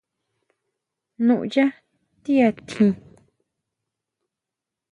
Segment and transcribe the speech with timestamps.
[1.27, 1.65] ¿Nuyá
[2.23, 2.85] tiʼatji?